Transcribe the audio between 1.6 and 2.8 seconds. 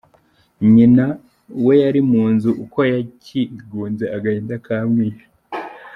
we yari mu nzu Uko